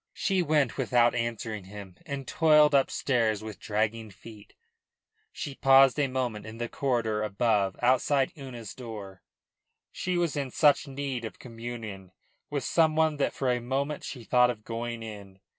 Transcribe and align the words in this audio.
She 0.13 0.41
went 0.41 0.79
without 0.79 1.13
answering 1.13 1.65
him 1.65 1.95
and 2.07 2.27
toiled 2.27 2.73
upstairs 2.73 3.43
with 3.43 3.59
dragging 3.59 4.09
feet. 4.09 4.55
She 5.31 5.53
paused 5.53 5.99
a 5.99 6.07
moment 6.07 6.47
in 6.47 6.57
the 6.57 6.67
corridor 6.67 7.21
above, 7.21 7.75
outside 7.83 8.31
Una's 8.35 8.73
door. 8.73 9.21
She 9.91 10.17
was 10.17 10.35
in 10.35 10.49
such 10.49 10.87
need 10.87 11.23
of 11.23 11.37
communion 11.37 12.13
with 12.49 12.63
some 12.63 12.95
one 12.95 13.17
that 13.17 13.31
for 13.35 13.51
a 13.51 13.61
moment 13.61 14.03
she 14.03 14.23
thought 14.23 14.49
of 14.49 14.63
going 14.63 15.03
in. 15.03 15.39